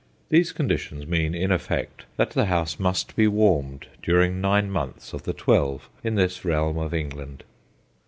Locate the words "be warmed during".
3.15-4.41